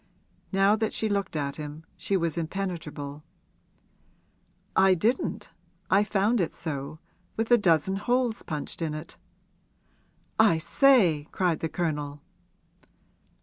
[0.51, 3.23] Now that she looked at him she was impenetrable.
[4.75, 5.51] 'I didn't
[5.91, 6.97] I found it so
[7.37, 9.15] with a dozen holes punched in it!'
[10.39, 12.19] 'I say!' cried the Colonel.